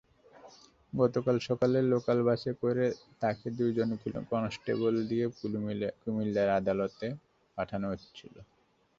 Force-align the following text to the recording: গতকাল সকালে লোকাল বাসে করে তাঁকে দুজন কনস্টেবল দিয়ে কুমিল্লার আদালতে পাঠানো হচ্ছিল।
গতকাল 0.93 1.37
সকালে 1.47 1.79
লোকাল 1.91 2.17
বাসে 2.27 2.51
করে 2.61 2.85
তাঁকে 3.21 3.47
দুজন 3.57 3.89
কনস্টেবল 4.31 4.95
দিয়ে 5.09 5.25
কুমিল্লার 6.01 6.49
আদালতে 6.59 7.07
পাঠানো 7.57 7.85
হচ্ছিল। 7.93 8.35